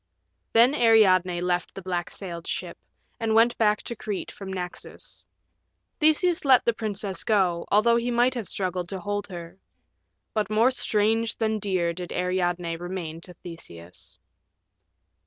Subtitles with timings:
[0.53, 2.75] Then Ariadne left the black sailed ship,
[3.19, 5.27] and went back to Crete from Naxos.
[5.99, 9.59] Theseus let the princess go, although he might have struggled to hold her.
[10.33, 14.17] But more strange than dear did Ariadne remain to Theseus.